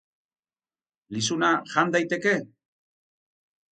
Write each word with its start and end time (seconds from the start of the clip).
Lizuna, 1.17 1.51
jan 1.73 1.93
daiteke? 1.97 2.33